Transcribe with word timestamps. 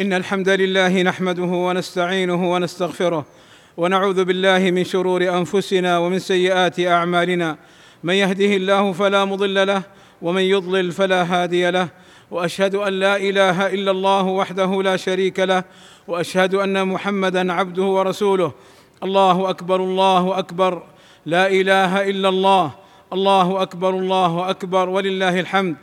إن 0.00 0.12
الحمد 0.12 0.48
لله 0.48 1.02
نحمده 1.02 1.42
ونستعينه 1.42 2.52
ونستغفره 2.52 3.24
ونعوذ 3.76 4.24
بالله 4.24 4.70
من 4.70 4.84
شرور 4.84 5.22
أنفسنا 5.22 5.98
ومن 5.98 6.18
سيئات 6.18 6.80
أعمالنا. 6.80 7.56
من 8.04 8.14
يهده 8.14 8.56
الله 8.56 8.92
فلا 8.92 9.24
مضل 9.24 9.66
له 9.66 9.82
ومن 10.22 10.42
يضلل 10.42 10.92
فلا 10.92 11.22
هادي 11.22 11.70
له. 11.70 11.88
وأشهد 12.30 12.74
أن 12.74 12.92
لا 12.92 13.16
إله 13.16 13.66
إلا 13.66 13.90
الله 13.90 14.22
وحده 14.22 14.82
لا 14.82 14.96
شريك 14.96 15.40
له 15.40 15.64
وأشهد 16.08 16.54
أن 16.54 16.88
محمدا 16.88 17.52
عبده 17.52 17.84
ورسوله. 17.84 18.52
الله 19.02 19.50
أكبر 19.50 19.80
الله 19.80 20.38
أكبر. 20.38 20.82
لا 21.26 21.46
إله 21.46 22.10
إلا 22.10 22.28
الله. 22.28 22.70
الله 23.12 23.62
أكبر 23.62 23.90
الله 23.90 24.50
أكبر. 24.50 24.88
ولله 24.88 25.40
الحمد. 25.40 25.76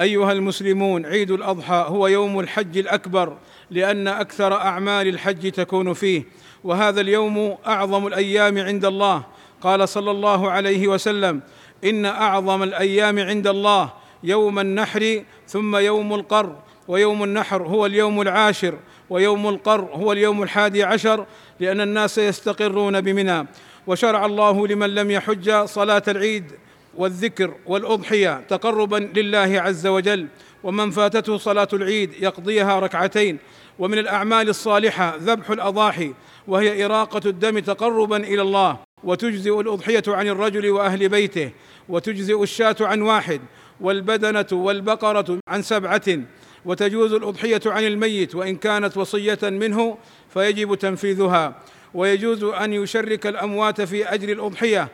أيها 0.00 0.32
المسلمون 0.32 1.06
عيد 1.06 1.30
الأضحى 1.30 1.84
هو 1.88 2.06
يوم 2.06 2.40
الحج 2.40 2.78
الأكبر 2.78 3.36
لأن 3.70 4.08
أكثر 4.08 4.54
أعمال 4.54 5.08
الحج 5.08 5.52
تكون 5.52 5.92
فيه. 5.92 6.24
وهذا 6.64 7.00
اليوم 7.00 7.56
أعظم 7.66 8.06
الأيام 8.06 8.58
عند 8.58 8.84
الله. 8.84 9.24
قال 9.60 9.88
صلى 9.88 10.10
الله 10.10 10.50
عليه 10.50 10.88
وسلم 10.88 11.40
إن 11.84 12.06
أعظم 12.06 12.62
الأيام 12.62 13.18
عند 13.18 13.46
الله 13.46 13.92
يوم 14.22 14.58
النحر 14.58 15.22
ثم 15.48 15.76
يوم 15.76 16.14
القر 16.14 16.56
ويوم 16.88 17.24
النحر 17.24 17.62
هو 17.62 17.86
اليوم 17.86 18.20
العاشر 18.20 18.74
ويوم 19.10 19.48
القر 19.48 19.88
هو 19.92 20.12
اليوم 20.12 20.42
الحادي 20.42 20.84
عشر 20.84 21.26
لأن 21.60 21.80
الناس 21.80 22.18
يستقرون 22.18 23.00
بمنى. 23.00 23.46
وشرع 23.86 24.26
الله 24.26 24.66
لمن 24.66 24.94
لم 24.94 25.10
يحج 25.10 25.64
صلاة 25.64 26.02
العيد. 26.08 26.52
والذكر 27.00 27.54
والأضحية 27.66 28.40
تقربا 28.48 28.96
لله 29.16 29.60
عز 29.60 29.86
وجل 29.86 30.26
ومن 30.64 30.90
فاتته 30.90 31.38
صلاة 31.38 31.68
العيد 31.72 32.12
يقضيها 32.22 32.80
ركعتين 32.80 33.38
ومن 33.78 33.98
الأعمال 33.98 34.48
الصالحة 34.48 35.16
ذبح 35.16 35.50
الأضاحي 35.50 36.14
وهي 36.48 36.84
إراقة 36.84 37.28
الدم 37.28 37.58
تقربا 37.58 38.16
إلى 38.16 38.42
الله 38.42 38.78
وتجزئ 39.04 39.60
الأضحية 39.60 40.02
عن 40.08 40.28
الرجل 40.28 40.70
وأهل 40.70 41.08
بيته 41.08 41.50
وتجزئ 41.88 42.42
الشاة 42.42 42.76
عن 42.80 43.02
واحد 43.02 43.40
والبدنة 43.80 44.46
والبقرة 44.52 45.38
عن 45.48 45.62
سبعة 45.62 46.18
وتجوز 46.64 47.12
الأضحية 47.12 47.60
عن 47.66 47.84
الميت 47.84 48.34
وإن 48.34 48.56
كانت 48.56 48.96
وصية 48.96 49.38
منه 49.42 49.96
فيجب 50.34 50.74
تنفيذها 50.74 51.54
ويجوز 51.94 52.44
أن 52.44 52.72
يشرك 52.72 53.26
الأموات 53.26 53.80
في 53.80 54.14
اجر 54.14 54.28
الأضحية 54.32 54.88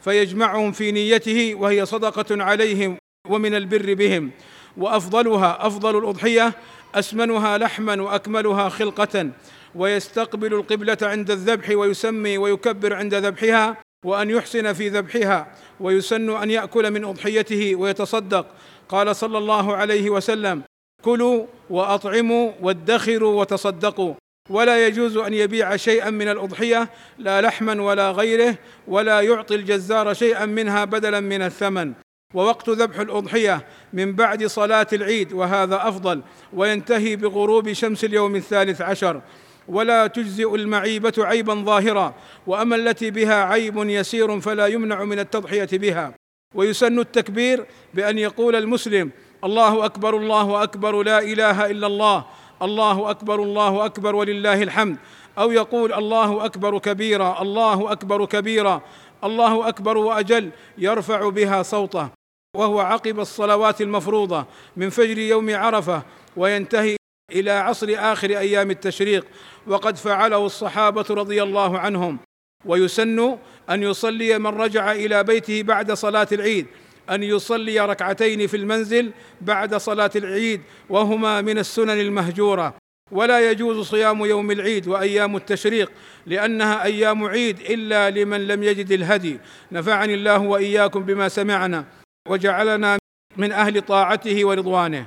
فيجمعهم 0.00 0.72
في 0.72 0.92
نيته 0.92 1.54
وهي 1.54 1.86
صدقة 1.86 2.42
عليهم 2.42 2.96
ومن 3.28 3.54
البر 3.54 3.94
بهم. 3.94 4.30
وأفضلها 4.76 5.66
أفضل 5.66 5.98
الأضحية 5.98 6.52
أسمنها 6.94 7.58
لحما 7.58 8.02
وأكملها 8.02 8.68
خلقة. 8.68 9.30
ويستقبل 9.74 10.54
القبلة 10.54 10.98
عند 11.02 11.30
الذبح 11.30 11.70
ويسمي 11.70 12.38
ويكبر 12.38 12.94
عند 12.94 13.14
ذبحها 13.14 13.76
وأن 14.04 14.30
يحسن 14.30 14.72
في 14.72 14.88
ذبحها 14.88 15.54
ويسن 15.80 16.30
أن 16.30 16.50
يأكل 16.50 16.90
من 16.90 17.04
أضحيته 17.04 17.76
ويتصدق. 17.76 18.46
قال 18.88 19.16
صلى 19.16 19.38
الله 19.38 19.76
عليه 19.76 20.10
وسلم 20.10 20.62
كلوا 21.02 21.46
وأطعموا 21.70 22.52
وادخروا 22.60 23.40
وتصدقوا. 23.40 24.14
ولا 24.50 24.86
يجوز 24.86 25.16
أن 25.16 25.34
يبيع 25.34 25.76
شيئا 25.76 26.10
من 26.10 26.28
الأضحية 26.28 26.90
لا 27.18 27.40
لحما 27.40 27.82
ولا 27.82 28.10
غيره 28.10 28.54
ولا 28.88 29.20
يعطي 29.20 29.54
الجزار 29.54 30.14
شيئا 30.14 30.46
منها 30.46 30.84
بدلا 30.84 31.20
من 31.20 31.42
الثمن. 31.42 31.92
ووقت 32.34 32.68
ذبح 32.68 33.00
الأضحية 33.00 33.66
من 33.92 34.12
بعد 34.12 34.46
صلاة 34.46 34.86
العيد 34.92 35.32
وهذا 35.32 35.88
أفضل 35.88 36.22
وينتهي 36.52 37.16
بغروب 37.16 37.72
شمس 37.72 38.04
اليوم 38.04 38.36
الثالث 38.36 38.82
عشر. 38.82 39.20
ولا 39.68 40.06
تجزئ 40.06 40.54
المعيبة 40.54 41.12
عيبا 41.18 41.54
ظاهرا 41.54 42.14
وأما 42.46 42.76
التي 42.76 43.10
بها 43.10 43.44
عيب 43.44 43.76
يسير 43.76 44.40
فلا 44.40 44.66
يمنع 44.66 45.04
من 45.04 45.18
التضحية 45.18 45.68
بها. 45.72 46.14
ويسن 46.54 46.98
التكبير 46.98 47.66
بأن 47.94 48.18
يقول 48.18 48.56
المسلم 48.56 49.10
الله 49.44 49.84
أكبر 49.84 50.16
الله 50.16 50.62
أكبر 50.62 51.02
لا 51.02 51.18
إله 51.18 51.66
إلا 51.70 51.86
الله. 51.86 52.24
الله 52.62 53.10
أكبر 53.10 53.42
الله 53.42 53.84
أكبر 53.84 54.14
ولله 54.14 54.62
الحمد. 54.62 54.96
أو 55.38 55.52
يقول 55.52 55.92
الله 55.92 56.44
أكبر 56.44 56.78
كبيرا 56.78 57.42
الله 57.42 57.92
أكبر 57.92 58.24
كبيرا 58.24 58.82
الله 59.24 59.68
أكبر 59.68 59.96
وأجل 59.98 60.50
يرفع 60.78 61.28
بها 61.28 61.62
صوته. 61.62 62.08
وهو 62.56 62.80
عقب 62.80 63.20
الصلوات 63.20 63.80
المفروضة 63.80 64.46
من 64.76 64.90
فجر 64.90 65.18
يوم 65.18 65.54
عرفة 65.54 66.02
وينتهي 66.36 66.96
إلى 67.32 67.50
عصر 67.50 67.86
آخر 67.96 68.30
أيام 68.30 68.70
التشريق. 68.70 69.26
وقد 69.66 69.96
فعله 69.96 70.46
الصحابة 70.46 71.04
رضي 71.10 71.42
الله 71.42 71.78
عنهم. 71.78 72.18
ويسن 72.64 73.38
أن 73.70 73.82
يصلي 73.82 74.38
من 74.38 74.46
رجع 74.46 74.92
إلى 74.92 75.24
بيته 75.24 75.62
بعد 75.62 75.92
صلاة 75.92 76.28
العيد. 76.32 76.66
أن 77.10 77.22
يصلي 77.22 77.80
ركعتين 77.80 78.46
في 78.46 78.56
المنزل 78.56 79.12
بعد 79.40 79.74
صلاة 79.74 80.10
العيد 80.16 80.60
وهما 80.88 81.40
من 81.40 81.58
السنن 81.58 82.00
المهجورة. 82.00 82.74
ولا 83.12 83.50
يجوز 83.50 83.88
صيام 83.88 84.24
يوم 84.24 84.50
العيد 84.50 84.88
وأيام 84.88 85.36
التشريق 85.36 85.92
لأنها 86.26 86.84
أيام 86.84 87.24
عيد 87.24 87.60
إلا 87.60 88.10
لمن 88.10 88.46
لم 88.46 88.62
يجد 88.62 88.92
الهدي. 88.92 89.40
نفعني 89.72 90.14
الله 90.14 90.38
وإياكم 90.38 91.02
بما 91.02 91.28
سمعنا 91.28 91.84
وجعلنا 92.28 92.98
من 93.36 93.52
أهل 93.52 93.80
طاعته 93.80 94.44
ورضوانه. 94.44 95.06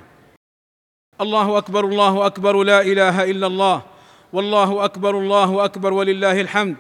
الله 1.22 1.58
أكبر 1.58 1.86
الله 1.86 2.26
أكبر 2.26 2.64
لا 2.64 2.82
إله 2.82 3.32
إلا 3.32 3.48
الله. 3.48 3.82
والله 4.34 4.86
أكبر 4.86 5.18
الله 5.18 5.66
أكبر 5.66 5.94
ولله 5.94 6.42
الحمد. 6.42 6.76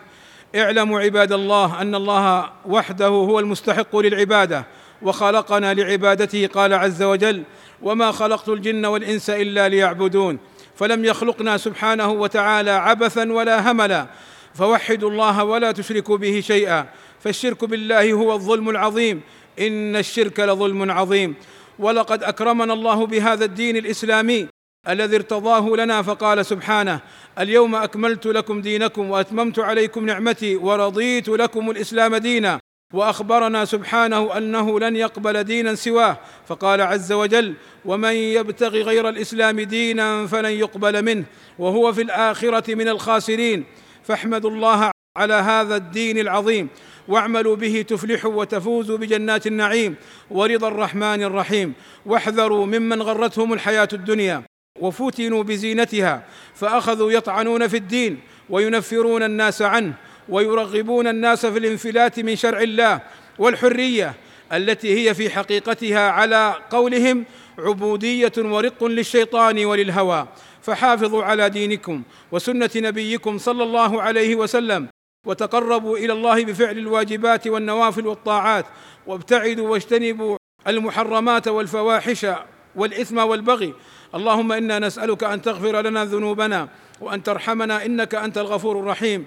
اعلموا 0.55 0.99
عباد 0.99 1.31
الله 1.31 1.81
أن 1.81 1.95
الله 1.95 2.49
وحده 2.65 3.07
هو 3.07 3.39
المستحق 3.39 3.95
للعبادة. 3.95 4.65
وخلقنا 5.03 5.73
لعبادته 5.73 6.47
قال 6.47 6.73
عز 6.73 7.03
وجل 7.03 7.43
وما 7.81 8.11
خلقت 8.11 8.49
الجن 8.49 8.85
والإنس 8.85 9.29
إلا 9.29 9.69
ليعبدون 9.69 10.37
فلم 10.75 11.05
يخلقنا 11.05 11.57
سبحانه 11.57 12.11
وتعالى 12.11 12.71
عبثا 12.71 13.31
ولا 13.31 13.71
هملا 13.71 14.07
فوحدوا 14.55 15.09
الله 15.09 15.43
ولا 15.43 15.71
تشركوا 15.71 16.17
به 16.17 16.41
شيئا 16.41 16.85
فالشرك 17.19 17.65
بالله 17.65 18.13
هو 18.13 18.33
الظلم 18.33 18.69
العظيم 18.69 19.21
إن 19.59 19.95
الشرك 19.95 20.39
لظلم 20.39 20.91
عظيم 20.91 21.35
ولقد 21.79 22.23
أكرمنا 22.23 22.73
الله 22.73 23.05
بهذا 23.05 23.45
الدين 23.45 23.77
الإسلامي 23.77 24.47
الذي 24.89 25.15
ارتضاه 25.15 25.69
لنا 25.69 26.01
فقال 26.01 26.45
سبحانه 26.45 26.99
اليوم 27.39 27.75
أكملت 27.75 28.27
لكم 28.27 28.61
دينكم 28.61 29.09
وأتممت 29.09 29.59
عليكم 29.59 30.05
نعمتي 30.05 30.55
ورضيت 30.55 31.29
لكم 31.29 31.69
الإسلام 31.69 32.15
دينا 32.15 32.59
وأخبرنا 32.93 33.65
سبحانه 33.65 34.37
أنه 34.37 34.79
لن 34.79 34.95
يقبل 34.95 35.43
دينا 35.43 35.75
سواه 35.75 36.17
فقال 36.47 36.81
عز 36.81 37.11
وجل 37.11 37.53
ومن 37.85 38.13
يبتغ 38.13 38.69
غير 38.69 39.09
الإسلام 39.09 39.59
دينا 39.59 40.27
فلن 40.27 40.51
يقبل 40.51 41.05
منه 41.05 41.23
وهو 41.59 41.93
في 41.93 42.01
الآخرة 42.01 42.75
من 42.75 42.87
الخاسرين. 42.87 43.63
فاحمدوا 44.03 44.51
الله 44.51 44.91
على 45.17 45.33
هذا 45.33 45.75
الدين 45.75 46.17
العظيم 46.17 46.67
واعملوا 47.07 47.55
به 47.55 47.85
تفلحوا 47.87 48.33
وتفوزوا 48.33 48.97
بجنات 48.97 49.47
النعيم 49.47 49.95
ورضا 50.31 50.67
الرحمن 50.67 51.23
الرحيم. 51.23 51.73
واحذروا 52.05 52.65
ممن 52.65 53.01
غرتهم 53.01 53.53
الحياة 53.53 53.89
الدنيا 53.93 54.43
وفتنوا 54.79 55.43
بزينتها 55.43 56.23
فأخذوا 56.55 57.11
يطعنون 57.11 57.67
في 57.67 57.77
الدين 57.77 58.19
وينفرون 58.49 59.23
الناس 59.23 59.61
عنه 59.61 59.93
ويرغبون 60.29 61.07
الناس 61.07 61.45
في 61.45 61.57
الانفلات 61.57 62.19
من 62.19 62.35
شرع 62.35 62.61
الله 62.61 63.01
والحرية 63.39 64.13
التي 64.53 65.09
هي 65.09 65.13
في 65.13 65.29
حقيقتها 65.29 66.09
على 66.09 66.55
قولهم 66.69 67.25
عبودية 67.59 68.31
ورق 68.37 68.83
للشيطان 68.83 69.65
وللهوى. 69.65 70.27
فحافظوا 70.61 71.23
على 71.23 71.49
دينكم 71.49 72.03
وسنة 72.31 72.69
نبيكم 72.75 73.37
صلى 73.37 73.63
الله 73.63 74.01
عليه 74.01 74.35
وسلم 74.35 74.87
وتقربوا 75.25 75.97
إلى 75.97 76.13
الله 76.13 76.45
بفعل 76.45 76.77
الواجبات 76.77 77.47
والنوافل 77.47 78.07
والطاعات 78.07 78.65
وابتعدوا 79.07 79.69
واجتنبوا 79.69 80.37
المحرمات 80.67 81.47
والفواحش 81.47 82.27
والإثم 82.75 83.17
والبغي. 83.17 83.73
اللهم 84.15 84.51
إنا 84.51 84.79
نسألك 84.79 85.23
أن 85.23 85.41
تغفر 85.41 85.81
لنا 85.81 86.05
ذنوبنا 86.05 86.69
وأن 87.01 87.23
ترحمنا 87.23 87.85
إنك 87.85 88.15
أنت 88.15 88.37
الغفور 88.37 88.79
الرحيم. 88.79 89.25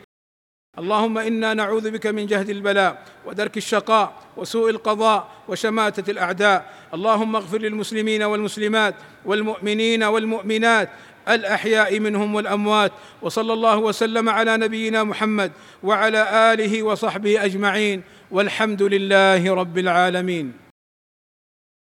اللهم 0.79 1.19
إنا 1.19 1.55
نعوذ 1.55 1.91
بك 1.91 2.07
من 2.07 2.27
جهد 2.27 2.51
البلاء 2.51 3.03
ودرك 3.27 3.57
الشقاء 3.57 4.13
وسوء 4.37 4.71
القضاء 4.71 5.29
وشماتة 5.49 6.11
الأعداء. 6.11 6.67
اللهم 6.95 7.37
اغفر 7.37 7.59
للمسلمين 7.59 8.23
والمسلمات 8.23 8.95
والمؤمنين 9.25 10.03
والمؤمنات 10.03 10.89
الأحياء 11.29 12.01
منهم 12.01 12.35
والأموات. 12.35 12.93
وصلى 13.23 13.53
الله 13.53 13.79
وسلم 13.79 14.29
على 14.29 14.57
نبينا 14.57 15.05
محمد 15.05 15.53
وعلى 15.83 16.53
آله 16.53 16.83
وصحبه 16.83 17.45
أجمعين. 17.45 18.03
والحمد 18.31 18.83
لله 18.83 19.55
رب 19.55 19.79
العالمين. 19.79 20.64